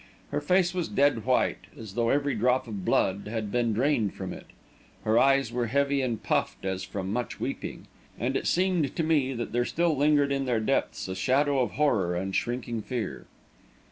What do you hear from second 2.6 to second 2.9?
of